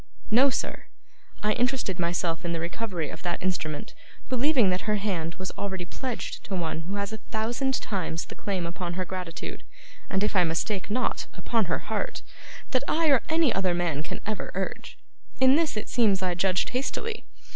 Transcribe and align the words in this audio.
'No, 0.31 0.49
sir. 0.49 0.85
I 1.43 1.51
interested 1.53 1.99
myself 1.99 2.43
in 2.43 2.53
the 2.53 2.59
recovery 2.59 3.09
of 3.11 3.21
that 3.21 3.43
instrument, 3.43 3.93
believing 4.29 4.71
that 4.71 4.89
her 4.89 4.95
hand 4.95 5.35
was 5.35 5.51
already 5.59 5.85
pledged 5.85 6.43
to 6.45 6.55
one 6.55 6.79
who 6.81 6.95
has 6.95 7.13
a 7.13 7.17
thousand 7.29 7.79
times 7.81 8.25
the 8.25 8.33
claims 8.33 8.65
upon 8.65 8.93
her 8.93 9.05
gratitude, 9.05 9.61
and, 10.09 10.23
if 10.23 10.35
I 10.35 10.43
mistake 10.43 10.89
not, 10.89 11.27
upon 11.35 11.65
her 11.65 11.77
heart, 11.93 12.23
that 12.71 12.83
I 12.87 13.09
or 13.11 13.21
any 13.29 13.53
other 13.53 13.75
man 13.75 14.01
can 14.01 14.21
ever 14.25 14.49
urge. 14.55 14.97
In 15.39 15.53
this 15.55 15.77
it 15.77 15.87
seems 15.87 16.23
I 16.23 16.33
judged 16.33 16.69
hastily. 16.71 17.25